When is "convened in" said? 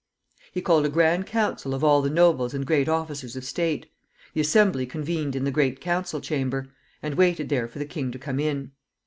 4.87-5.43